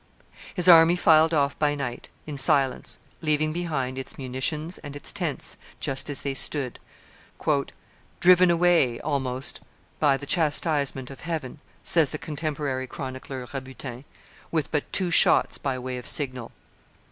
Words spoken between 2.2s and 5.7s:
in silence, leaving behind its munitions and its tents